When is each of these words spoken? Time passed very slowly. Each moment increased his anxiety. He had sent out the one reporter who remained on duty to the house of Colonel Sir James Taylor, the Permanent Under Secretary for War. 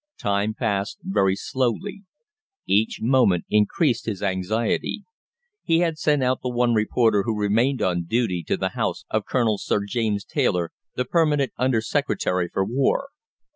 Time 0.19 0.55
passed 0.55 0.97
very 1.03 1.35
slowly. 1.35 2.01
Each 2.65 2.97
moment 3.03 3.45
increased 3.51 4.07
his 4.07 4.23
anxiety. 4.23 5.03
He 5.61 5.81
had 5.81 5.99
sent 5.99 6.23
out 6.23 6.41
the 6.41 6.49
one 6.49 6.73
reporter 6.73 7.21
who 7.21 7.39
remained 7.39 7.83
on 7.83 8.05
duty 8.05 8.41
to 8.47 8.57
the 8.57 8.69
house 8.69 9.05
of 9.11 9.27
Colonel 9.27 9.59
Sir 9.59 9.81
James 9.87 10.25
Taylor, 10.25 10.71
the 10.95 11.05
Permanent 11.05 11.51
Under 11.55 11.81
Secretary 11.81 12.49
for 12.51 12.65
War. 12.65 13.09